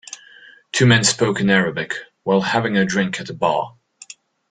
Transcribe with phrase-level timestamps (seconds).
[0.71, 1.93] Two men spoke in Arabic
[2.23, 3.77] while having a drink at the bar.